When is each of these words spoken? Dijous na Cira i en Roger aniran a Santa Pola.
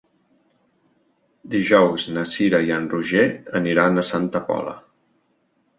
Dijous 1.55 2.07
na 2.17 2.25
Cira 2.31 2.63
i 2.71 2.75
en 2.79 2.91
Roger 2.95 3.27
aniran 3.61 3.97
a 3.97 4.07
Santa 4.13 4.45
Pola. 4.51 4.77